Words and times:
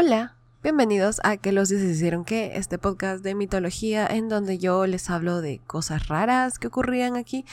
Hola, 0.00 0.36
bienvenidos 0.62 1.20
a 1.24 1.38
Que 1.38 1.50
los 1.50 1.70
dioses 1.70 1.90
hicieron 1.90 2.24
que, 2.24 2.52
este 2.54 2.78
podcast 2.78 3.24
de 3.24 3.34
mitología 3.34 4.06
en 4.06 4.28
donde 4.28 4.56
yo 4.56 4.86
les 4.86 5.10
hablo 5.10 5.40
de 5.40 5.60
cosas 5.66 6.06
raras 6.06 6.60
que 6.60 6.68
ocurrían 6.68 7.16
aquí. 7.16 7.44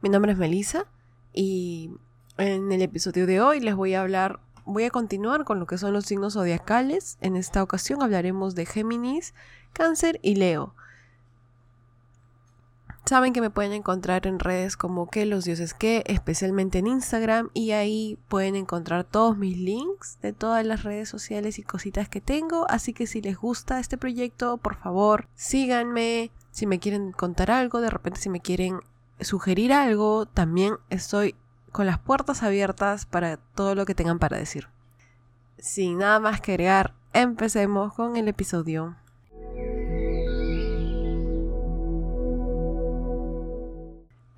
Mi 0.00 0.08
nombre 0.08 0.32
es 0.32 0.38
Melissa 0.38 0.86
y 1.34 1.90
en 2.38 2.72
el 2.72 2.80
episodio 2.80 3.26
de 3.26 3.42
hoy 3.42 3.60
les 3.60 3.74
voy 3.74 3.92
a 3.92 4.00
hablar, 4.00 4.40
voy 4.64 4.84
a 4.84 4.90
continuar 4.90 5.44
con 5.44 5.60
lo 5.60 5.66
que 5.66 5.76
son 5.76 5.92
los 5.92 6.06
signos 6.06 6.32
zodiacales. 6.32 7.18
En 7.20 7.36
esta 7.36 7.62
ocasión 7.62 8.02
hablaremos 8.02 8.54
de 8.54 8.64
Géminis, 8.64 9.34
Cáncer 9.74 10.20
y 10.22 10.36
Leo. 10.36 10.74
Saben 13.06 13.34
que 13.34 13.42
me 13.42 13.50
pueden 13.50 13.74
encontrar 13.74 14.26
en 14.26 14.38
redes 14.38 14.78
como 14.78 15.10
que 15.10 15.26
los 15.26 15.44
dioses 15.44 15.74
que, 15.74 16.04
especialmente 16.06 16.78
en 16.78 16.86
Instagram, 16.86 17.50
y 17.52 17.72
ahí 17.72 18.18
pueden 18.28 18.56
encontrar 18.56 19.04
todos 19.04 19.36
mis 19.36 19.58
links 19.58 20.18
de 20.22 20.32
todas 20.32 20.64
las 20.64 20.84
redes 20.84 21.10
sociales 21.10 21.58
y 21.58 21.62
cositas 21.62 22.08
que 22.08 22.22
tengo. 22.22 22.64
Así 22.70 22.94
que 22.94 23.06
si 23.06 23.20
les 23.20 23.36
gusta 23.36 23.78
este 23.78 23.98
proyecto, 23.98 24.56
por 24.56 24.76
favor, 24.76 25.28
síganme. 25.34 26.30
Si 26.50 26.66
me 26.66 26.78
quieren 26.78 27.12
contar 27.12 27.50
algo, 27.50 27.82
de 27.82 27.90
repente 27.90 28.20
si 28.20 28.30
me 28.30 28.40
quieren 28.40 28.80
sugerir 29.20 29.74
algo, 29.74 30.24
también 30.24 30.76
estoy 30.88 31.34
con 31.72 31.84
las 31.84 31.98
puertas 31.98 32.42
abiertas 32.42 33.04
para 33.04 33.36
todo 33.36 33.74
lo 33.74 33.84
que 33.84 33.94
tengan 33.94 34.18
para 34.18 34.38
decir. 34.38 34.68
Sin 35.58 35.98
nada 35.98 36.20
más 36.20 36.40
que 36.40 36.52
agregar, 36.52 36.94
empecemos 37.12 37.92
con 37.92 38.16
el 38.16 38.28
episodio. 38.28 38.96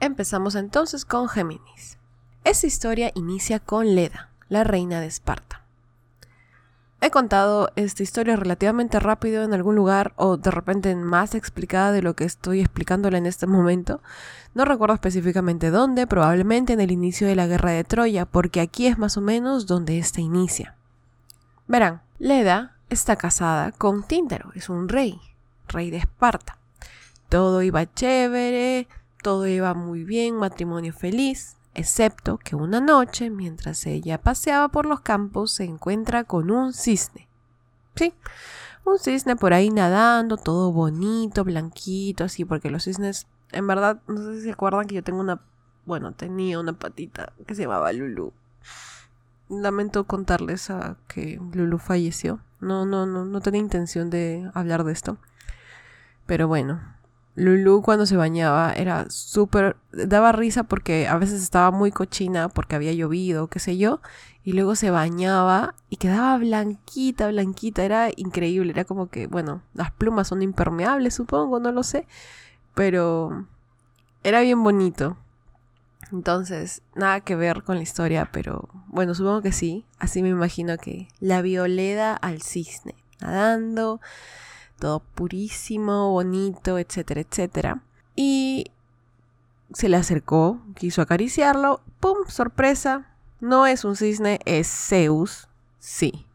Empezamos 0.07 0.55
entonces 0.55 1.05
con 1.05 1.29
Géminis. 1.29 1.99
Esta 2.45 2.69
historia 2.69 3.11
inicia 3.17 3.59
con 3.59 3.97
Leda, 3.97 4.31
la 4.49 4.63
reina 4.63 5.01
de 5.01 5.09
Esparta. 5.09 5.65
He 7.01 7.11
contado 7.11 7.73
esta 7.75 8.05
historia 8.05 8.37
relativamente 8.37 9.01
rápido 9.01 9.43
en 9.43 9.53
algún 9.53 9.75
lugar 9.75 10.13
o 10.15 10.37
de 10.37 10.53
repente 10.53 10.95
más 10.95 11.35
explicada 11.35 11.91
de 11.91 12.03
lo 12.03 12.15
que 12.15 12.23
estoy 12.23 12.61
explicándola 12.61 13.19
en 13.19 13.27
este 13.27 13.49
momento. 13.49 14.01
No 14.55 14.65
recuerdo 14.65 14.95
específicamente 14.95 15.73
dónde, 15.73 16.07
probablemente 16.07 16.73
en 16.73 16.81
el 16.81 16.93
inicio 16.93 17.27
de 17.27 17.35
la 17.35 17.49
guerra 17.49 17.73
de 17.73 17.83
Troya, 17.83 18.27
porque 18.27 18.61
aquí 18.61 18.87
es 18.87 18.99
más 18.99 19.17
o 19.17 19.21
menos 19.21 19.67
donde 19.67 19.99
ésta 19.99 20.21
inicia. 20.21 20.77
Verán, 21.67 22.01
Leda 22.21 22.77
está 22.91 23.17
casada 23.17 23.73
con 23.73 24.05
Tíndaro, 24.05 24.53
es 24.55 24.69
un 24.69 24.89
rey, 24.89 25.21
rey 25.67 25.91
de 25.91 25.97
Esparta. 25.97 26.59
Todo 27.29 27.61
iba 27.63 27.93
chévere, 27.93 28.87
todo 29.27 29.49
iba 29.49 29.75
muy 29.75 30.05
bien, 30.05 30.37
matrimonio 30.37 30.93
feliz, 30.93 31.57
excepto 31.75 32.39
que 32.39 32.55
una 32.55 32.81
noche, 32.81 33.29
mientras 33.29 33.85
ella 33.85 34.23
paseaba 34.23 34.69
por 34.69 34.87
los 34.87 35.01
campos, 35.01 35.51
se 35.51 35.65
encuentra 35.65 36.23
con 36.23 36.49
un 36.49 36.73
cisne. 36.73 37.29
Sí, 37.97 38.15
un 38.85 39.01
cisne 39.01 39.35
por 39.35 39.53
ahí 39.53 39.71
nadando, 39.71 40.37
todo 40.37 40.71
bonito, 40.71 41.43
blanquito, 41.43 42.23
así, 42.23 42.45
porque 42.45 42.71
los 42.71 42.85
cisnes, 42.85 43.27
en 43.51 43.67
verdad, 43.67 44.01
no 44.07 44.19
sé 44.19 44.37
si 44.37 44.43
se 44.43 44.53
acuerdan 44.53 44.87
que 44.87 44.95
yo 44.95 45.03
tengo 45.03 45.19
una, 45.19 45.43
bueno, 45.87 46.13
tenía 46.13 46.61
una 46.61 46.75
patita 46.75 47.33
que 47.49 47.57
se 47.57 47.63
llamaba 47.63 47.93
Lulu. 47.93 48.33
Lamento 49.49 50.05
contarles 50.05 50.71
a 50.71 50.99
que 51.09 51.41
Lulu 51.53 51.79
falleció. 51.79 52.39
No, 52.61 52.87
no, 52.87 53.07
no, 53.07 53.25
no 53.25 53.41
tenía 53.41 53.61
intención 53.61 54.09
de 54.09 54.49
hablar 54.55 54.85
de 54.85 54.93
esto. 54.93 55.19
Pero 56.27 56.47
bueno, 56.47 56.81
Lulu 57.37 57.83
cuando 57.83 58.07
se 58.07 58.17
bañaba 58.17 58.73
era 58.73 59.11
súper, 59.11 59.77
daba 59.93 60.33
risa 60.33 60.65
porque 60.65 61.07
a 61.07 61.19
veces 61.19 61.43
estaba 61.43 61.71
muy 61.71 61.93
cochina 61.93 62.49
porque 62.49 62.77
había 62.77 62.95
llovido, 62.95 63.49
qué 63.49 63.59
sé 63.59 63.77
yo, 63.77 64.01
y 64.43 64.55
luego 64.55 64.75
se 64.75 64.91
bañaba 64.91 65.75
y 65.91 65.97
quedaba 65.97 66.39
blanquita, 66.39 67.29
blanquita, 67.29 67.85
era 67.85 68.09
increíble, 68.17 68.73
era 68.73 68.85
como 68.85 69.11
que, 69.11 69.27
bueno, 69.27 69.61
las 69.75 69.91
plumas 69.91 70.29
son 70.29 70.41
impermeables, 70.41 71.15
supongo, 71.15 71.61
no 71.61 71.73
lo 71.73 71.83
sé, 71.83 72.07
pero 72.75 73.47
era 74.25 74.41
bien 74.41 74.63
bonito. 74.63 75.19
Entonces, 76.13 76.81
nada 76.95 77.21
que 77.21 77.37
ver 77.37 77.65
con 77.65 77.77
la 77.77 77.83
historia, 77.83 78.31
pero 78.33 78.71
bueno, 78.87 79.15
supongo 79.15 79.43
que 79.43 79.53
sí, 79.53 79.85
así 79.99 80.23
me 80.23 80.31
imagino 80.31 80.79
que 80.79 81.09
la 81.21 81.43
violeda 81.43 82.15
al 82.15 82.41
cisne, 82.41 82.95
nadando 83.21 84.01
todo 84.79 85.01
purísimo, 85.01 86.11
bonito, 86.11 86.79
etcétera, 86.79 87.21
etcétera. 87.21 87.83
Y 88.15 88.71
se 89.73 89.89
le 89.89 89.97
acercó, 89.97 90.61
quiso 90.75 91.03
acariciarlo, 91.03 91.81
¡pum! 92.01 92.19
Sorpresa, 92.29 93.07
no 93.41 93.67
es 93.67 93.85
un 93.85 93.97
cisne, 93.97 94.41
es 94.45 94.69
Zeus. 94.69 95.49
Sí. 95.79 96.27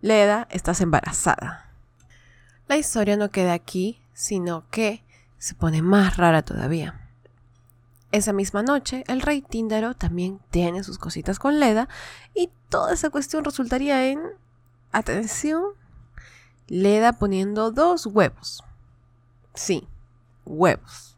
Leda, 0.00 0.46
estás 0.50 0.80
embarazada. 0.80 1.72
La 2.68 2.76
historia 2.76 3.16
no 3.16 3.30
queda 3.30 3.54
aquí, 3.54 4.00
sino 4.12 4.68
que 4.70 5.02
se 5.38 5.54
pone 5.54 5.82
más 5.82 6.16
rara 6.16 6.42
todavía. 6.42 7.08
Esa 8.10 8.32
misma 8.32 8.62
noche, 8.62 9.04
el 9.06 9.20
rey 9.20 9.42
Tíndaro 9.42 9.94
también 9.94 10.40
tiene 10.50 10.82
sus 10.82 10.98
cositas 10.98 11.38
con 11.38 11.60
Leda 11.60 11.88
y 12.34 12.50
toda 12.68 12.94
esa 12.94 13.10
cuestión 13.10 13.44
resultaría 13.44 14.06
en, 14.06 14.20
atención, 14.92 15.62
Leda 16.68 17.14
poniendo 17.14 17.70
dos 17.70 18.06
huevos. 18.06 18.62
Sí, 19.54 19.88
huevos. 20.44 21.16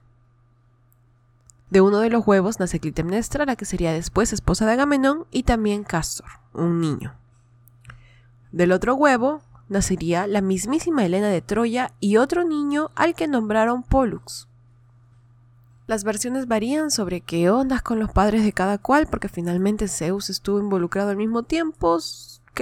De 1.70 1.80
uno 1.80 1.98
de 1.98 2.10
los 2.10 2.26
huevos 2.26 2.58
nace 2.58 2.80
Clitemnestra, 2.80 3.44
la 3.44 3.56
que 3.56 3.64
sería 3.64 3.92
después 3.92 4.32
esposa 4.32 4.66
de 4.66 4.72
Agamenón, 4.72 5.26
y 5.30 5.42
también 5.44 5.84
Castor, 5.84 6.28
un 6.52 6.80
niño. 6.80 7.14
Del 8.52 8.72
otro 8.72 8.94
huevo 8.94 9.42
nacería 9.68 10.26
la 10.26 10.40
mismísima 10.40 11.04
Helena 11.04 11.28
de 11.28 11.42
Troya 11.42 11.92
y 12.00 12.16
otro 12.16 12.44
niño 12.44 12.90
al 12.96 13.14
que 13.14 13.28
nombraron 13.28 13.84
Pollux. 13.84 14.48
Las 15.86 16.04
versiones 16.04 16.46
varían 16.46 16.90
sobre 16.90 17.20
qué 17.20 17.50
ondas 17.50 17.82
con 17.82 17.98
los 17.98 18.10
padres 18.12 18.44
de 18.44 18.52
cada 18.52 18.78
cual, 18.78 19.08
porque 19.08 19.28
finalmente 19.28 19.88
Zeus 19.88 20.30
estuvo 20.30 20.60
involucrado 20.60 21.10
al 21.10 21.16
mismo 21.16 21.42
tiempo, 21.42 21.98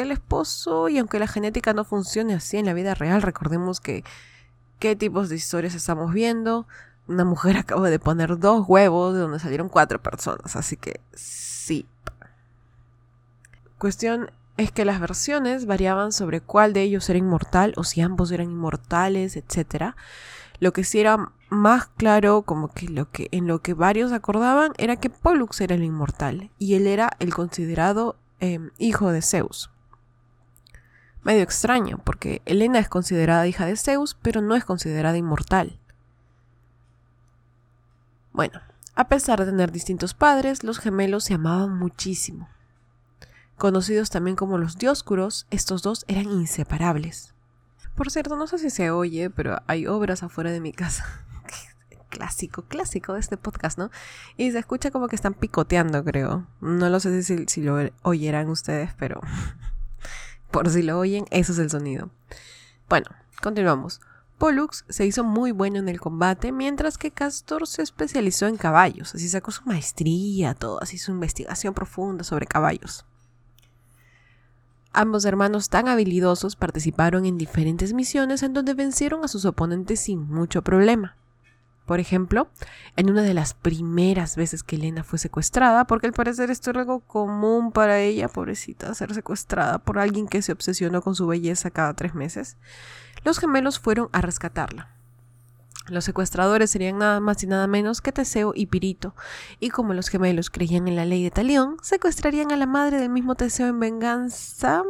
el 0.03 0.13
esposo 0.13 0.89
y 0.89 0.99
aunque 0.99 1.19
la 1.19 1.27
genética 1.27 1.73
no 1.73 1.85
funcione 1.85 2.35
así 2.35 2.57
en 2.57 2.67
la 2.67 2.75
vida 2.75 2.95
real, 2.95 3.23
recordemos 3.23 3.81
que 3.81 4.05
qué 4.79 4.97
tipos 4.97 5.29
de 5.29 5.37
historias 5.37 5.75
estamos 5.75 6.13
viendo. 6.13 6.67
Una 7.07 7.25
mujer 7.25 7.57
acaba 7.59 7.91
de 7.91 7.99
poner 7.99 8.39
dos 8.39 8.65
huevos 8.69 9.15
de 9.15 9.21
donde 9.21 9.39
salieron 9.39 9.69
cuatro 9.69 10.03
personas, 10.03 10.57
así 10.57 10.77
que 10.77 11.01
sí. 11.15 11.87
Cuestión 13.79 14.31
es 14.57 14.73
que 14.73 14.85
las 14.85 15.01
versiones 15.01 15.67
variaban 15.67 16.13
sobre 16.13 16.41
cuál 16.41 16.73
de 16.73 16.83
ellos 16.83 17.09
era 17.09 17.19
inmortal 17.19 17.75
o 17.77 17.85
si 17.85 18.01
ambos 18.01 18.33
eran 18.33 18.51
inmortales, 18.51 19.37
etc. 19.37 19.95
Lo 20.59 20.73
que 20.73 20.83
sí 20.83 20.99
era 20.99 21.33
más 21.49 21.87
claro, 21.87 22.43
como 22.43 22.73
que, 22.73 22.89
lo 22.89 23.11
que 23.11 23.29
en 23.31 23.47
lo 23.47 23.61
que 23.61 23.75
varios 23.75 24.13
acordaban, 24.13 24.73
era 24.77 24.97
que 24.97 25.11
Pollux 25.11 25.61
era 25.61 25.77
el 25.77 25.85
inmortal 25.85 26.51
y 26.59 26.75
él 26.75 26.89
era 26.89 27.11
el 27.21 27.33
considerado 27.33 28.17
em, 28.41 28.71
hijo 28.79 29.13
de 29.13 29.23
Zeus 29.23 29.71
medio 31.28 31.43
extraño, 31.43 32.00
porque 32.05 32.41
Helena 32.47 32.78
es 32.78 32.89
considerada 32.89 33.47
hija 33.47 33.66
de 33.66 33.77
Zeus, 33.77 34.16
pero 34.22 34.41
no 34.41 34.56
es 34.56 34.65
considerada 34.65 35.19
inmortal. 35.19 35.78
Bueno, 38.33 38.62
a 38.94 39.09
pesar 39.09 39.38
de 39.38 39.44
tener 39.44 39.71
distintos 39.71 40.15
padres, 40.15 40.65
los 40.65 40.78
gemelos 40.78 41.25
se 41.25 41.34
amaban 41.34 41.78
muchísimo. 41.78 42.49
Conocidos 43.59 44.09
también 44.09 44.37
como 44.37 44.56
los 44.56 44.78
Dioscuros, 44.78 45.47
estos 45.50 45.82
dos 45.82 46.06
eran 46.08 46.31
inseparables. 46.31 47.35
Por 47.94 48.11
cierto, 48.11 48.35
no 48.35 48.47
sé 48.47 48.56
si 48.56 48.70
se 48.70 48.91
oye, 48.91 49.29
pero 49.29 49.61
hay 49.67 49.87
obras 49.87 50.23
afuera 50.23 50.50
de 50.50 50.62
mi 50.62 50.73
casa. 50.73 51.05
clásico, 52.08 52.62
clásico 52.62 53.12
de 53.12 53.20
este 53.20 53.37
podcast, 53.37 53.76
¿no? 53.76 53.91
Y 54.38 54.50
se 54.50 54.61
escucha 54.61 54.91
como 54.91 55.08
que 55.08 55.17
están 55.17 55.35
picoteando, 55.35 56.03
creo. 56.05 56.47
No 56.62 56.88
lo 56.88 57.00
sé 57.00 57.23
si, 57.23 57.44
si 57.49 57.61
lo 57.61 57.76
oyeran 58.00 58.49
ustedes, 58.49 58.94
pero 58.99 59.20
por 60.50 60.69
si 60.71 60.83
lo 60.83 60.99
oyen, 60.99 61.27
eso 61.31 61.53
es 61.53 61.59
el 61.59 61.71
sonido. 61.71 62.11
Bueno, 62.89 63.06
continuamos. 63.43 64.00
Pollux 64.39 64.85
se 64.89 65.05
hizo 65.05 65.25
muy 65.25 65.50
bueno 65.50 65.79
en 65.79 65.89
el 65.89 66.00
combate, 66.00 66.53
mientras 66.53 66.97
que 66.97 67.11
Castor 67.11 67.67
se 67.67 67.83
especializó 67.83 68.47
en 68.47 68.56
caballos, 68.56 69.15
así 69.15 69.29
sacó 69.29 69.50
su 69.50 69.65
maestría, 69.65 70.55
todo, 70.55 70.81
así 70.81 70.97
su 70.97 71.11
investigación 71.11 71.75
profunda 71.75 72.23
sobre 72.23 72.47
caballos. 72.47 73.05
Ambos 74.93 75.25
hermanos 75.25 75.69
tan 75.69 75.87
habilidosos 75.87 76.56
participaron 76.56 77.27
en 77.27 77.37
diferentes 77.37 77.93
misiones 77.93 78.43
en 78.43 78.55
donde 78.55 78.75
vencieron 78.75 79.25
a 79.25 79.29
sus 79.29 79.44
oponentes 79.44 80.01
sin 80.01 80.29
mucho 80.29 80.62
problema. 80.62 81.18
Por 81.88 82.00
ejemplo, 82.00 82.50
en 82.96 83.08
una 83.08 83.23
de 83.23 83.32
las 83.32 83.55
primeras 83.55 84.37
veces 84.37 84.62
que 84.62 84.76
Elena 84.76 85.05
fue 85.05 85.19
secuestrada, 85.19 85.87
porque 85.87 86.06
al 86.06 86.12
parecer 86.12 86.50
esto 86.50 86.69
era 86.69 86.81
algo 86.81 87.00
común 87.00 87.73
para 87.73 87.99
ella, 88.00 88.29
pobrecita, 88.29 88.93
ser 88.93 89.14
secuestrada 89.14 89.79
por 89.79 89.99
alguien 89.99 90.29
que 90.29 90.43
se 90.43 90.52
obsesionó 90.52 91.00
con 91.00 91.14
su 91.14 91.26
belleza 91.26 91.70
cada 91.70 91.94
tres 91.94 92.14
meses, 92.14 92.58
los 93.25 93.38
gemelos 93.38 93.79
fueron 93.79 94.11
a 94.12 94.20
rescatarla. 94.20 94.90
Los 95.87 96.05
secuestradores 96.05 96.70
serían 96.70 96.99
nada 96.99 97.20
más 97.20 97.43
y 97.43 97.46
nada 97.46 97.67
menos 97.67 98.02
que 98.02 98.12
Teseo 98.12 98.52
y 98.55 98.67
Pirito, 98.67 99.14
y 99.58 99.70
como 99.70 99.94
los 99.94 100.08
gemelos 100.08 100.50
creían 100.50 100.88
en 100.88 100.96
la 100.96 101.06
ley 101.06 101.25
de 101.25 101.31
Talión, 101.31 101.79
secuestrarían 101.81 102.52
a 102.52 102.58
la 102.58 102.67
madre 102.67 103.00
del 103.00 103.08
mismo 103.08 103.34
Teseo 103.34 103.67
en 103.67 103.81
venganza. 103.81 104.82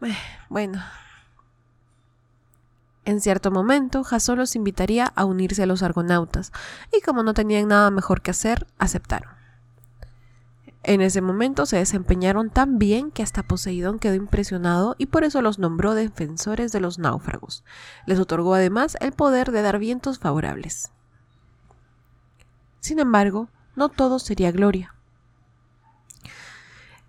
Eh, 0.00 0.16
bueno. 0.48 0.80
En 3.08 3.22
cierto 3.22 3.50
momento, 3.50 4.04
Jasón 4.04 4.36
los 4.36 4.54
invitaría 4.54 5.06
a 5.16 5.24
unirse 5.24 5.62
a 5.62 5.66
los 5.66 5.82
argonautas, 5.82 6.52
y 6.92 7.00
como 7.00 7.22
no 7.22 7.32
tenían 7.32 7.68
nada 7.68 7.90
mejor 7.90 8.20
que 8.20 8.32
hacer, 8.32 8.66
aceptaron. 8.78 9.30
En 10.82 11.00
ese 11.00 11.22
momento 11.22 11.64
se 11.64 11.78
desempeñaron 11.78 12.50
tan 12.50 12.78
bien 12.78 13.10
que 13.10 13.22
hasta 13.22 13.44
Poseidón 13.44 13.98
quedó 13.98 14.14
impresionado 14.14 14.94
y 14.98 15.06
por 15.06 15.24
eso 15.24 15.40
los 15.40 15.58
nombró 15.58 15.94
defensores 15.94 16.70
de 16.70 16.80
los 16.80 16.98
náufragos. 16.98 17.64
Les 18.04 18.18
otorgó 18.18 18.52
además 18.52 18.98
el 19.00 19.12
poder 19.12 19.52
de 19.52 19.62
dar 19.62 19.78
vientos 19.78 20.18
favorables. 20.18 20.92
Sin 22.80 22.98
embargo, 22.98 23.48
no 23.74 23.88
todo 23.88 24.18
sería 24.18 24.52
gloria. 24.52 24.94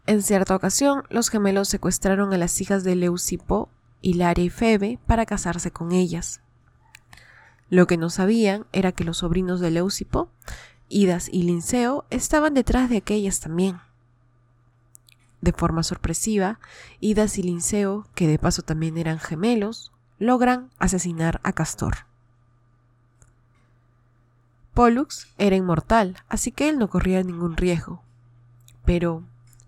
En 0.06 0.24
cierta 0.24 0.56
ocasión, 0.56 1.04
los 1.10 1.30
gemelos 1.30 1.68
secuestraron 1.68 2.31
a 2.34 2.38
las 2.38 2.62
hijas 2.62 2.86
de 2.86 2.96
Leucipo, 2.96 3.68
Hilaria 4.01 4.46
y 4.46 4.50
Febe 4.50 5.00
para 5.06 5.25
casarse 5.25 5.72
con 5.72 5.92
ellas. 5.92 6.42
Lo 7.69 7.88
que 7.88 7.98
no 7.98 8.10
sabían 8.10 8.66
era 8.72 8.92
que 8.92 9.04
los 9.04 9.18
sobrinos 9.18 9.60
de 9.60 9.72
Leucipo, 9.72 10.30
Idas 10.88 11.30
y 11.31 11.44
Linceo, 11.44 12.06
estaban 12.10 12.54
detrás 12.54 12.90
de 12.90 12.98
aquellas 12.98 13.40
también. 13.40 13.80
De 15.42 15.54
forma 15.54 15.84
sorpresiva, 15.84 16.60
Idas 17.00 17.38
y 17.38 17.44
Linceo, 17.44 18.07
que 18.16 18.28
de 18.28 18.40
paso 18.40 18.63
también 18.63 18.98
eran 18.98 19.19
gemelos, 19.19 19.92
logran 20.18 20.69
asesinar 20.80 21.40
a 21.44 21.54
Castor. 21.54 22.10
Pollux 24.74 25.28
era 25.38 25.56
inmortal, 25.56 26.18
así 26.28 26.51
que 26.51 26.69
él 26.69 26.80
no 26.80 26.90
corría 26.90 27.22
ningún 27.24 27.57
riesgo. 27.57 28.01
Pero 28.86 29.24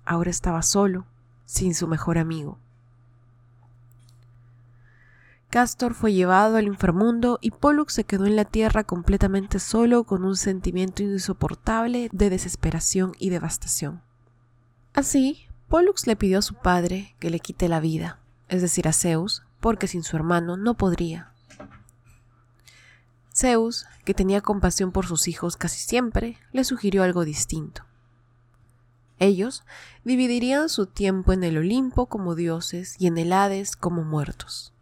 ahora 0.06 0.30
estaba 0.30 0.62
solo, 0.62 1.06
sin 1.45 1.75
su 1.75 1.88
mejor 1.88 2.18
amigo. 2.18 2.57
Castor 5.51 5.95
fue 5.95 6.13
llevado 6.13 6.56
al 6.56 6.65
inframundo 6.65 7.38
y 7.42 7.51
Pollux 7.51 7.94
se 7.94 8.06
quedó 8.06 8.25
en 8.25 8.38
la 8.38 8.45
tierra 8.45 8.86
completamente 8.86 9.59
solo 9.59 10.06
con 10.06 10.24
un 10.24 10.38
sentimiento 10.38 11.03
insoportable 11.03 12.07
de 12.13 12.30
desesperación 12.30 13.12
y 13.19 13.31
devastación. 13.31 14.01
Así, 14.94 15.48
Pollux 15.68 16.07
le 16.07 16.15
pidió 16.15 16.39
a 16.39 16.42
su 16.42 16.56
padre 16.56 17.18
que 17.19 17.30
le 17.30 17.42
quite 17.42 17.68
la 17.68 17.81
vida, 17.81 18.18
es 18.48 18.62
decir, 18.62 18.88
a 18.88 18.94
Zeus, 18.94 19.44
porque 19.59 19.88
sin 19.88 20.03
su 20.03 20.15
hermano 20.15 20.56
no 20.56 20.75
podría. 20.75 21.33
Zeus, 23.36 23.88
que 24.06 24.13
tenía 24.13 24.39
compasión 24.39 24.94
por 24.94 25.06
sus 25.06 25.27
hijos 25.27 25.57
casi 25.57 25.81
siempre, 25.81 26.38
le 26.54 26.63
sugirió 26.63 27.04
algo 27.04 27.25
distinto. 27.25 27.83
Ellos 29.19 29.65
dividirían 30.06 30.69
su 30.69 30.86
tiempo 30.86 31.33
en 31.33 31.44
el 31.44 31.57
Olimpo 31.57 32.06
como 32.06 32.36
dioses 32.36 32.95
y 33.00 33.07
en 33.07 33.18
el 33.18 33.33
Hades 33.33 33.75
como 33.75 34.06
muertos. 34.06 34.74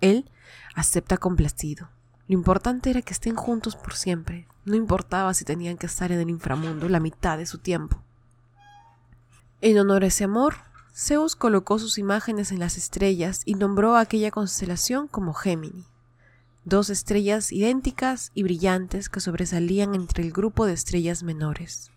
Él 0.00 0.30
acepta 0.74 1.16
complacido. 1.16 1.88
Lo 2.26 2.34
importante 2.34 2.90
era 2.90 3.02
que 3.02 3.12
estén 3.12 3.36
juntos 3.36 3.76
por 3.76 3.94
siempre. 3.94 4.46
No 4.64 4.76
importaba 4.76 5.32
si 5.34 5.44
tenían 5.44 5.76
que 5.76 5.86
estar 5.86 6.12
en 6.12 6.20
el 6.20 6.30
inframundo 6.30 6.88
la 6.88 7.00
mitad 7.00 7.38
de 7.38 7.46
su 7.46 7.58
tiempo. 7.58 8.02
En 9.60 9.78
honor 9.78 10.04
a 10.04 10.08
ese 10.08 10.24
amor, 10.24 10.56
Zeus 10.94 11.36
colocó 11.36 11.78
sus 11.78 11.98
imágenes 11.98 12.52
en 12.52 12.58
las 12.58 12.76
estrellas 12.76 13.42
y 13.44 13.54
nombró 13.54 13.96
a 13.96 14.00
aquella 14.00 14.30
constelación 14.30 15.08
como 15.08 15.34
Gémini 15.34 15.86
dos 16.68 16.90
estrellas 16.90 17.50
idénticas 17.50 18.30
y 18.34 18.42
brillantes 18.42 19.08
que 19.08 19.20
sobresalían 19.20 19.94
entre 19.94 20.22
el 20.22 20.32
grupo 20.32 20.66
de 20.66 20.74
estrellas 20.74 21.22
menores. 21.22 21.90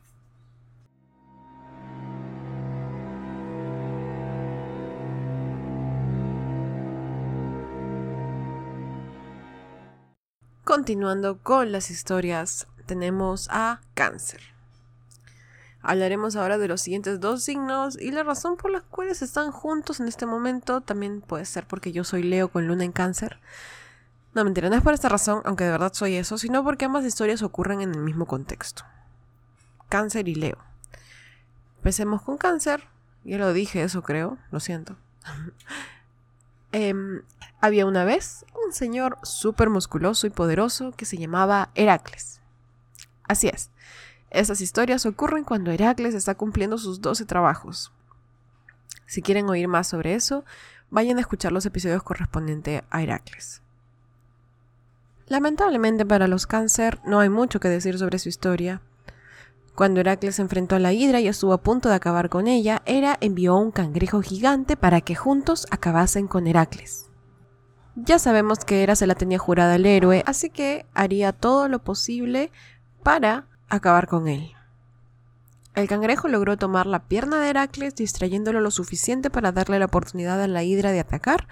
Continuando 10.71 11.37
con 11.37 11.73
las 11.73 11.91
historias, 11.91 12.65
tenemos 12.85 13.49
a 13.51 13.81
cáncer. 13.93 14.39
Hablaremos 15.81 16.37
ahora 16.37 16.57
de 16.57 16.69
los 16.69 16.79
siguientes 16.79 17.19
dos 17.19 17.43
signos 17.43 17.99
y 17.99 18.11
la 18.11 18.23
razón 18.23 18.55
por 18.55 18.71
la 18.71 18.79
cual 18.79 19.09
están 19.09 19.51
juntos 19.51 19.99
en 19.99 20.07
este 20.07 20.25
momento 20.25 20.79
también 20.79 21.19
puede 21.19 21.43
ser 21.43 21.67
porque 21.67 21.91
yo 21.91 22.05
soy 22.05 22.23
Leo 22.23 22.47
con 22.47 22.67
luna 22.67 22.85
en 22.85 22.93
cáncer. 22.93 23.41
No, 24.33 24.45
mentira, 24.45 24.69
no 24.69 24.77
es 24.77 24.81
por 24.81 24.93
esta 24.93 25.09
razón, 25.09 25.41
aunque 25.43 25.65
de 25.65 25.71
verdad 25.71 25.91
soy 25.93 26.15
eso, 26.15 26.37
sino 26.37 26.63
porque 26.63 26.85
ambas 26.85 27.03
historias 27.03 27.41
ocurren 27.41 27.81
en 27.81 27.93
el 27.93 27.99
mismo 27.99 28.25
contexto. 28.25 28.85
Cáncer 29.89 30.29
y 30.29 30.35
Leo. 30.35 30.57
Empecemos 31.79 32.21
con 32.21 32.37
cáncer. 32.37 32.87
Ya 33.25 33.37
lo 33.39 33.51
dije 33.51 33.83
eso, 33.83 34.03
creo. 34.03 34.37
Lo 34.51 34.61
siento. 34.61 34.95
Em, 36.71 37.21
había 37.59 37.85
una 37.85 38.05
vez 38.05 38.45
un 38.65 38.73
señor 38.73 39.17
súper 39.23 39.69
musculoso 39.69 40.27
y 40.27 40.29
poderoso 40.29 40.91
que 40.91 41.05
se 41.05 41.17
llamaba 41.17 41.69
Heracles. 41.75 42.41
Así 43.23 43.47
es. 43.47 43.69
Estas 44.29 44.61
historias 44.61 45.05
ocurren 45.05 45.43
cuando 45.43 45.71
Heracles 45.71 46.15
está 46.15 46.35
cumpliendo 46.35 46.77
sus 46.77 47.01
12 47.01 47.25
trabajos. 47.25 47.91
Si 49.05 49.21
quieren 49.21 49.49
oír 49.49 49.67
más 49.67 49.87
sobre 49.87 50.15
eso, 50.15 50.45
vayan 50.89 51.17
a 51.17 51.21
escuchar 51.21 51.51
los 51.51 51.65
episodios 51.65 52.03
correspondientes 52.03 52.83
a 52.89 53.03
Heracles. 53.03 53.61
Lamentablemente 55.27 56.05
para 56.05 56.27
los 56.27 56.47
cáncer 56.47 56.99
no 57.05 57.19
hay 57.19 57.29
mucho 57.29 57.59
que 57.59 57.69
decir 57.69 57.97
sobre 57.97 58.19
su 58.19 58.29
historia. 58.29 58.81
Cuando 59.81 59.99
Heracles 59.99 60.37
enfrentó 60.37 60.75
a 60.75 60.79
la 60.79 60.93
Hidra 60.93 61.21
y 61.21 61.27
estuvo 61.27 61.53
a 61.53 61.63
punto 61.63 61.89
de 61.89 61.95
acabar 61.95 62.29
con 62.29 62.47
ella, 62.47 62.83
Hera 62.85 63.17
envió 63.19 63.55
un 63.55 63.71
cangrejo 63.71 64.21
gigante 64.21 64.77
para 64.77 65.01
que 65.01 65.15
juntos 65.15 65.65
acabasen 65.71 66.27
con 66.27 66.45
Heracles. 66.45 67.09
Ya 67.95 68.19
sabemos 68.19 68.59
que 68.59 68.83
Hera 68.83 68.95
se 68.95 69.07
la 69.07 69.15
tenía 69.15 69.39
jurada 69.39 69.73
al 69.73 69.87
héroe, 69.87 70.21
así 70.27 70.51
que 70.51 70.85
haría 70.93 71.33
todo 71.33 71.67
lo 71.67 71.79
posible 71.79 72.51
para 73.01 73.47
acabar 73.69 74.05
con 74.05 74.27
él. 74.27 74.51
El 75.73 75.87
cangrejo 75.87 76.27
logró 76.27 76.57
tomar 76.57 76.85
la 76.85 77.07
pierna 77.07 77.39
de 77.39 77.49
Heracles 77.49 77.95
distrayéndolo 77.95 78.61
lo 78.61 78.69
suficiente 78.69 79.31
para 79.31 79.51
darle 79.51 79.79
la 79.79 79.85
oportunidad 79.85 80.39
a 80.43 80.47
la 80.47 80.61
hidra 80.61 80.91
de 80.91 80.99
atacar, 80.99 81.47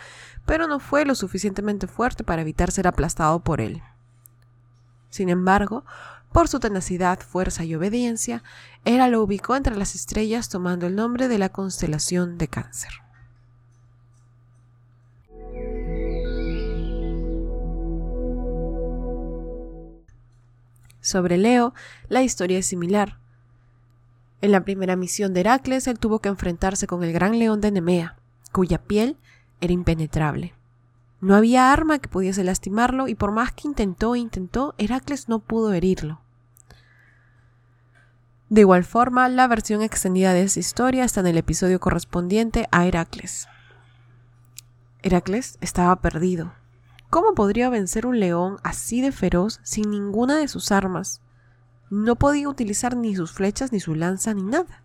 pero 0.46 0.68
no 0.68 0.80
fue 0.80 1.04
lo 1.04 1.16
suficientemente 1.16 1.88
fuerte 1.88 2.24
para 2.24 2.44
evitar 2.44 2.70
ser 2.70 2.86
aplastado 2.86 3.40
por 3.40 3.60
él. 3.60 3.82
Sin 5.10 5.30
embargo, 5.30 5.84
por 6.32 6.48
su 6.48 6.60
tenacidad, 6.60 7.20
fuerza 7.20 7.64
y 7.64 7.76
obediencia, 7.76 8.44
Hera 8.86 9.08
lo 9.08 9.22
ubicó 9.24 9.56
entre 9.56 9.76
las 9.76 9.96
estrellas 9.96 10.50
tomando 10.50 10.88
el 10.88 10.96
nombre 10.96 11.28
de 11.28 11.40
la 11.40 11.50
constelación 11.50 12.38
de 12.38 12.48
Cáncer. 12.48 12.92
Sobre 21.02 21.38
Leo, 21.38 21.74
la 22.08 22.22
historia 22.22 22.60
es 22.60 22.68
similar. 22.68 23.18
En 24.42 24.52
la 24.52 24.64
primera 24.64 24.96
misión 24.96 25.34
de 25.34 25.40
Heracles, 25.40 25.88
él 25.88 25.98
tuvo 25.98 26.20
que 26.20 26.30
enfrentarse 26.30 26.88
con 26.88 27.04
el 27.04 27.12
gran 27.12 27.40
león 27.40 27.62
de 27.62 27.72
Nemea, 27.72 28.18
cuya 28.52 28.84
piel 28.84 29.18
era 29.60 29.74
impenetrable. 29.74 30.54
No 31.22 31.36
había 31.36 31.72
arma 31.72 32.00
que 32.00 32.08
pudiese 32.08 32.44
lastimarlo 32.44 33.08
y 33.08 33.16
por 33.16 33.32
más 33.32 33.52
que 33.52 33.68
intentó 33.68 34.16
e 34.16 34.20
intentó, 34.20 34.74
Heracles 34.78 35.30
no 35.30 35.40
pudo 35.40 35.74
herirlo. 35.74 36.22
De 38.50 38.62
igual 38.62 38.84
forma, 38.84 39.30
la 39.30 39.48
versión 39.48 39.82
extendida 39.82 40.34
de 40.34 40.44
esa 40.44 40.60
historia 40.60 41.04
está 41.04 41.20
en 41.20 41.28
el 41.28 41.38
episodio 41.38 41.80
correspondiente 41.80 42.68
a 42.72 42.88
Heracles. 42.88 43.48
Heracles 45.04 45.58
estaba 45.62 45.96
perdido. 45.98 46.54
¿Cómo 47.10 47.34
podría 47.34 47.70
vencer 47.70 48.06
un 48.06 48.20
león 48.20 48.58
así 48.64 49.02
de 49.02 49.12
feroz 49.12 49.60
sin 49.64 49.90
ninguna 49.92 50.38
de 50.38 50.48
sus 50.48 50.72
armas? 50.72 51.22
no 51.90 52.16
podía 52.16 52.50
utilizar 52.50 52.96
ni 52.96 53.16
sus 53.16 53.32
flechas, 53.32 53.72
ni 53.72 53.80
su 53.80 53.96
lanza, 53.96 54.34
ni 54.34 54.44
nada. 54.44 54.84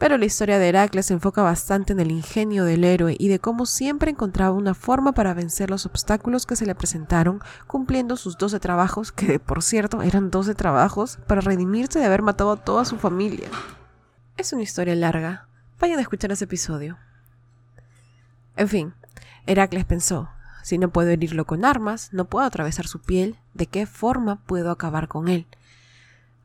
Pero 0.00 0.16
la 0.16 0.24
historia 0.24 0.58
de 0.58 0.66
Heracles 0.66 1.04
se 1.04 1.12
enfoca 1.12 1.42
bastante 1.42 1.92
en 1.92 2.00
el 2.00 2.10
ingenio 2.10 2.64
del 2.64 2.84
héroe 2.84 3.16
y 3.18 3.28
de 3.28 3.38
cómo 3.38 3.66
siempre 3.66 4.10
encontraba 4.10 4.56
una 4.56 4.72
forma 4.72 5.12
para 5.12 5.34
vencer 5.34 5.68
los 5.68 5.84
obstáculos 5.84 6.46
que 6.46 6.56
se 6.56 6.64
le 6.64 6.74
presentaron, 6.74 7.42
cumpliendo 7.66 8.16
sus 8.16 8.38
doce 8.38 8.58
trabajos, 8.60 9.12
que 9.12 9.38
por 9.38 9.62
cierto 9.62 10.00
eran 10.00 10.30
doce 10.30 10.54
trabajos, 10.54 11.18
para 11.26 11.42
redimirse 11.42 11.98
de 11.98 12.06
haber 12.06 12.22
matado 12.22 12.52
a 12.52 12.56
toda 12.56 12.86
su 12.86 12.96
familia. 12.96 13.50
Es 14.38 14.54
una 14.54 14.62
historia 14.62 14.94
larga. 14.94 15.48
Vayan 15.78 15.98
a 15.98 16.02
escuchar 16.02 16.32
ese 16.32 16.44
episodio. 16.44 16.96
En 18.56 18.68
fin, 18.68 18.94
Heracles 19.44 19.84
pensó, 19.84 20.30
si 20.62 20.78
no 20.78 20.88
puedo 20.88 21.10
herirlo 21.10 21.44
con 21.44 21.66
armas, 21.66 22.08
no 22.14 22.24
puedo 22.24 22.46
atravesar 22.46 22.86
su 22.86 23.02
piel, 23.02 23.38
¿de 23.52 23.66
qué 23.66 23.84
forma 23.84 24.36
puedo 24.46 24.70
acabar 24.70 25.08
con 25.08 25.28
él? 25.28 25.46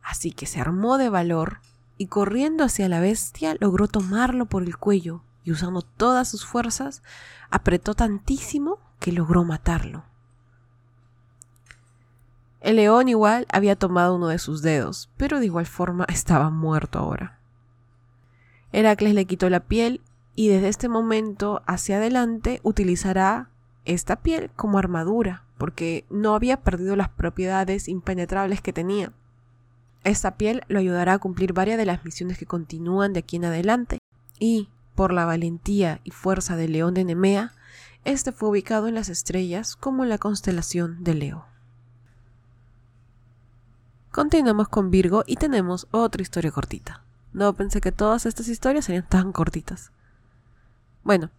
Así 0.04 0.34
que 0.34 0.46
se 0.46 0.60
armó 0.60 0.98
de 0.98 1.08
valor 1.08 1.62
y 1.98 2.08
corriendo 2.08 2.64
hacia 2.64 2.90
la 2.90 3.00
bestia 3.00 3.56
logró 3.60 3.88
tomarlo 3.88 4.46
por 4.46 4.64
el 4.64 4.78
cuello 4.78 5.24
y 5.44 5.52
usando 5.52 5.82
todas 5.82 6.28
sus 6.28 6.46
fuerzas 6.46 7.04
apretó 7.50 7.94
tantísimo 7.94 8.80
que 9.00 9.12
logró 9.12 9.44
matarlo. 9.44 10.04
El 12.62 12.78
león 12.78 13.08
igual 13.08 13.46
había 13.52 13.76
tomado 13.76 14.16
uno 14.16 14.28
de 14.28 14.40
sus 14.40 14.64
dedos, 14.64 15.12
pero 15.18 15.40
de 15.40 15.46
igual 15.46 15.68
forma 15.68 16.06
estaba 16.10 16.50
muerto 16.50 17.00
ahora. 17.00 17.40
Heracles 18.72 19.14
le 19.14 19.26
quitó 19.26 19.50
la 19.50 19.62
piel 19.62 20.02
y 20.34 20.50
desde 20.50 20.68
este 20.68 20.90
momento 20.90 21.62
hacia 21.68 21.98
adelante 21.98 22.60
utilizará 22.64 23.50
esta 23.86 24.18
piel 24.18 24.50
como 24.56 24.80
armadura, 24.80 25.44
porque 25.58 26.06
no 26.10 26.34
había 26.34 26.62
perdido 26.62 26.96
las 26.96 27.10
propiedades 27.10 27.88
impenetrables 27.88 28.62
que 28.62 28.74
tenía. 28.74 29.14
Esta 30.06 30.38
piel 30.38 30.62
lo 30.68 30.78
ayudará 30.78 31.14
a 31.14 31.18
cumplir 31.18 31.52
varias 31.52 31.80
de 31.80 31.86
las 31.86 32.06
misiones 32.06 32.38
que 32.38 32.46
continúan 32.46 33.12
de 33.12 33.22
aquí 33.22 33.38
en 33.38 33.46
adelante, 33.46 33.98
y, 34.40 34.70
por 34.94 35.12
la 35.12 35.26
valentía 35.26 36.00
y 36.04 36.12
fuerza 36.12 36.56
del 36.56 36.74
león 36.74 36.94
de 36.94 37.04
Nemea, 37.04 37.54
este 38.04 38.32
fue 38.32 38.50
ubicado 38.50 38.88
en 38.88 38.94
las 38.94 39.10
estrellas 39.10 39.76
como 39.76 40.06
la 40.06 40.20
constelación 40.20 41.04
de 41.04 41.16
Leo. 41.16 41.46
Continuamos 44.12 44.70
con 44.70 44.92
Virgo 44.92 45.24
y 45.26 45.38
tenemos 45.38 45.88
otra 45.90 46.22
historia 46.22 46.52
cortita. 46.52 47.04
No 47.34 47.56
pensé 47.56 47.82
que 47.82 47.92
todas 47.92 48.28
estas 48.28 48.48
historias 48.48 48.86
serían 48.86 49.10
tan 49.10 49.32
cortitas. 49.32 49.92
Bueno, 51.06 51.30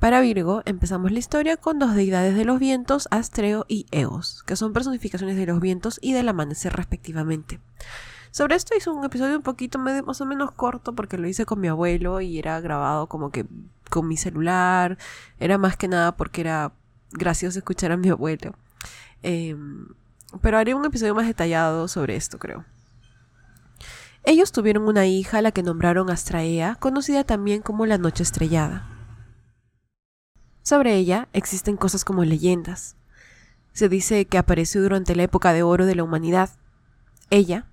para 0.00 0.20
Virgo 0.20 0.62
empezamos 0.64 1.12
la 1.12 1.20
historia 1.20 1.56
con 1.56 1.78
dos 1.78 1.94
deidades 1.94 2.34
de 2.34 2.44
los 2.44 2.58
vientos, 2.58 3.06
Astreo 3.12 3.64
y 3.68 3.86
Eos, 3.92 4.42
que 4.46 4.56
son 4.56 4.72
personificaciones 4.72 5.36
de 5.36 5.46
los 5.46 5.60
vientos 5.60 6.00
y 6.02 6.12
del 6.12 6.28
amanecer 6.28 6.72
respectivamente. 6.72 7.60
Sobre 8.32 8.56
esto 8.56 8.74
hice 8.74 8.88
un 8.88 9.04
episodio 9.04 9.36
un 9.36 9.42
poquito 9.42 9.78
más 9.78 10.20
o 10.22 10.26
menos 10.26 10.52
corto 10.52 10.94
porque 10.94 11.18
lo 11.18 11.28
hice 11.28 11.44
con 11.44 11.60
mi 11.60 11.68
abuelo 11.68 12.22
y 12.22 12.38
era 12.38 12.58
grabado 12.60 13.06
como 13.06 13.30
que 13.30 13.44
con 13.90 14.08
mi 14.08 14.16
celular. 14.16 14.96
Era 15.38 15.58
más 15.58 15.76
que 15.76 15.86
nada 15.86 16.16
porque 16.16 16.40
era 16.40 16.72
gracioso 17.10 17.58
escuchar 17.58 17.92
a 17.92 17.98
mi 17.98 18.08
abuelo. 18.08 18.54
Em, 19.22 19.86
pero 20.40 20.56
haré 20.56 20.72
un 20.72 20.86
episodio 20.86 21.14
más 21.14 21.26
detallado 21.26 21.88
sobre 21.88 22.16
esto, 22.16 22.38
creo. 22.38 22.64
Ellos 24.24 24.50
tuvieron 24.50 24.88
una 24.88 25.06
hija 25.06 25.42
la 25.42 25.52
que 25.52 25.62
nombraron 25.62 26.08
Astraea, 26.08 26.76
conocida 26.76 27.24
también 27.24 27.60
como 27.60 27.84
la 27.84 27.98
Noche 27.98 28.22
Estrellada. 28.22 28.88
Sobre 30.62 30.94
ella 30.94 31.28
existen 31.34 31.76
cosas 31.76 32.02
como 32.02 32.24
leyendas. 32.24 32.96
Se 33.74 33.90
dice 33.90 34.24
que 34.24 34.38
apareció 34.38 34.80
durante 34.80 35.14
la 35.14 35.24
época 35.24 35.52
de 35.52 35.62
oro 35.62 35.84
de 35.84 35.96
la 35.96 36.04
humanidad. 36.04 36.48
Ella, 37.28 37.66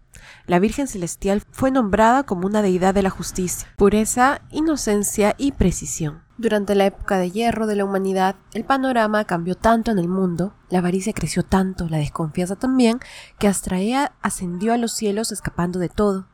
la 0.47 0.59
Virgen 0.59 0.87
Celestial, 0.87 1.43
fue 1.51 1.69
nombrada 1.71 2.23
como 2.23 2.47
una 2.47 2.61
deidad 2.61 2.93
de 2.93 3.03
la 3.03 3.09
justicia, 3.09 3.67
pureza, 3.77 4.41
inocencia 4.49 5.35
y 5.37 5.51
precisión. 5.51 6.23
Durante 6.37 6.73
la 6.73 6.85
época 6.85 7.17
de 7.17 7.31
hierro 7.31 7.67
de 7.67 7.75
la 7.75 7.85
humanidad, 7.85 8.35
el 8.53 8.63
panorama 8.63 9.25
cambió 9.25 9.55
tanto 9.55 9.91
en 9.91 9.99
el 9.99 10.07
mundo, 10.07 10.53
la 10.69 10.79
avaricia 10.79 11.13
creció 11.13 11.43
tanto, 11.43 11.87
la 11.89 11.97
desconfianza 11.97 12.55
también, 12.55 12.99
que 13.37 13.47
Astraea 13.47 14.13
ascendió 14.21 14.73
a 14.73 14.77
los 14.77 14.93
cielos 14.93 15.31
escapando 15.31 15.79
de 15.79 15.89
todo. 15.89 16.27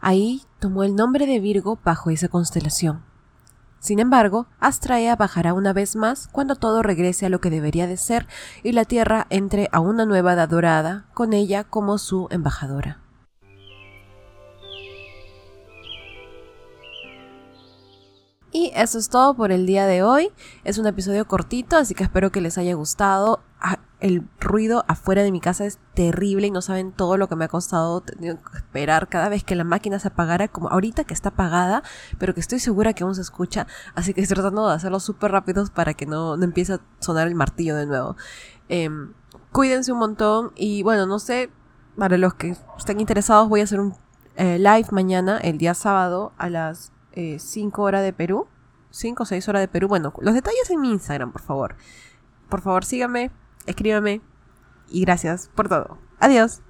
Ahí 0.00 0.42
tomó 0.60 0.84
el 0.84 0.94
nombre 0.94 1.26
de 1.26 1.40
Virgo 1.40 1.78
bajo 1.84 2.10
esa 2.10 2.28
constelación. 2.28 3.02
Sin 3.80 3.98
embargo, 3.98 4.46
Astraea 4.60 5.14
bajará 5.16 5.54
una 5.54 5.72
vez 5.72 5.94
más 5.94 6.28
cuando 6.32 6.56
todo 6.56 6.82
regrese 6.82 7.26
a 7.26 7.28
lo 7.28 7.40
que 7.40 7.50
debería 7.50 7.86
de 7.86 7.96
ser 7.96 8.26
y 8.62 8.72
la 8.72 8.84
Tierra 8.84 9.26
entre 9.30 9.68
a 9.72 9.80
una 9.80 10.06
nueva 10.06 10.32
edad 10.32 10.48
dorada, 10.48 11.06
con 11.14 11.32
ella 11.32 11.64
como 11.64 11.98
su 11.98 12.28
embajadora. 12.30 13.02
Y 18.58 18.72
eso 18.74 18.98
es 18.98 19.08
todo 19.08 19.34
por 19.34 19.52
el 19.52 19.66
día 19.66 19.86
de 19.86 20.02
hoy. 20.02 20.32
Es 20.64 20.78
un 20.78 20.86
episodio 20.88 21.28
cortito, 21.28 21.76
así 21.76 21.94
que 21.94 22.02
espero 22.02 22.32
que 22.32 22.40
les 22.40 22.58
haya 22.58 22.74
gustado. 22.74 23.38
Ah, 23.60 23.78
el 24.00 24.24
ruido 24.40 24.84
afuera 24.88 25.22
de 25.22 25.30
mi 25.30 25.40
casa 25.40 25.64
es 25.64 25.78
terrible 25.94 26.48
y 26.48 26.50
no 26.50 26.60
saben 26.60 26.90
todo 26.90 27.16
lo 27.16 27.28
que 27.28 27.36
me 27.36 27.44
ha 27.44 27.48
costado 27.48 28.02
esperar 28.56 29.06
cada 29.06 29.28
vez 29.28 29.44
que 29.44 29.54
la 29.54 29.62
máquina 29.62 30.00
se 30.00 30.08
apagara, 30.08 30.48
como 30.48 30.70
ahorita 30.70 31.04
que 31.04 31.14
está 31.14 31.28
apagada, 31.28 31.84
pero 32.18 32.34
que 32.34 32.40
estoy 32.40 32.58
segura 32.58 32.94
que 32.94 33.04
aún 33.04 33.14
se 33.14 33.20
escucha. 33.20 33.68
Así 33.94 34.12
que 34.12 34.22
estoy 34.22 34.34
tratando 34.34 34.66
de 34.66 34.74
hacerlo 34.74 34.98
súper 34.98 35.30
rápidos 35.30 35.70
para 35.70 35.94
que 35.94 36.06
no, 36.06 36.36
no, 36.36 36.42
empiece 36.42 36.72
a 36.72 36.80
sonar 36.98 37.28
el 37.28 37.36
martillo 37.36 37.76
de 37.76 37.86
nuevo. 37.86 38.16
Em, 38.68 39.12
cuídense 39.52 39.92
un 39.92 40.00
montón 40.00 40.50
y 40.56 40.82
bueno, 40.82 41.06
no 41.06 41.20
sé, 41.20 41.52
para 41.96 42.18
los 42.18 42.34
que 42.34 42.56
estén 42.76 42.98
interesados 42.98 43.48
voy 43.48 43.60
a 43.60 43.64
hacer 43.64 43.78
un 43.78 43.94
eh, 44.34 44.58
live 44.58 44.88
mañana, 44.90 45.38
el 45.38 45.58
día 45.58 45.74
sábado, 45.74 46.32
a 46.38 46.50
las 46.50 46.90
5 47.38 47.82
eh, 47.82 47.84
horas 47.84 48.02
de 48.02 48.12
Perú. 48.12 48.46
5 48.90 49.22
o 49.22 49.26
6 49.26 49.48
horas 49.48 49.62
de 49.62 49.68
Perú. 49.68 49.88
Bueno, 49.88 50.12
los 50.20 50.34
detalles 50.34 50.70
en 50.70 50.80
mi 50.80 50.90
Instagram, 50.90 51.32
por 51.32 51.42
favor. 51.42 51.76
Por 52.48 52.60
favor, 52.60 52.84
síganme, 52.84 53.30
escríbame 53.66 54.22
y 54.88 55.02
gracias 55.02 55.50
por 55.54 55.68
todo. 55.68 55.98
Adiós. 56.20 56.62